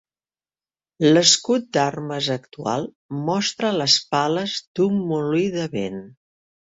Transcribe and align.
L'escut 1.07 1.67
d'armes 1.77 2.29
actual 2.35 2.87
mostra 3.27 3.71
les 3.81 3.99
pales 4.15 4.55
d'un 4.81 4.97
molí 5.11 5.45
de 5.57 5.67
vent. 5.77 6.01